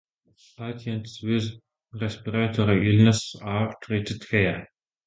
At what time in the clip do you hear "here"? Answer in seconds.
4.31-4.67